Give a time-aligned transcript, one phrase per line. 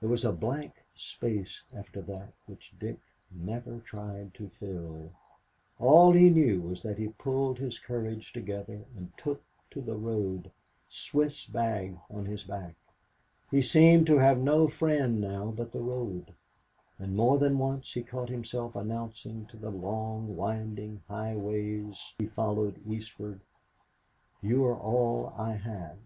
[0.00, 2.96] There was a blank space after that which Dick
[3.30, 5.12] never tried to fill.
[5.78, 10.50] All he knew was that he pulled his courage together and took to the road,
[10.88, 12.74] Swiss bag on his back.
[13.48, 16.34] He seemed to have no friend now but the road,
[16.98, 22.80] and more than once he caught himself announcing to the long winding highways he followed
[22.88, 23.38] eastward,
[24.42, 25.98] "You're all I have."